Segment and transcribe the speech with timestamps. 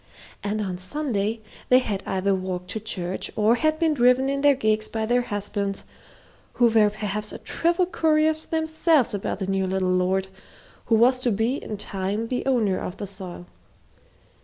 [0.43, 4.55] And on Sunday they had either walked to church or had been driven in their
[4.55, 5.83] gigs by their husbands,
[6.53, 10.27] who were perhaps a trifle curious themselves about the new little lord
[10.87, 13.45] who was to be in time the owner of the soil.